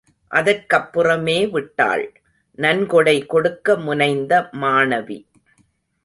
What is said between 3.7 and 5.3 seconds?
முனைந்த மாணவி.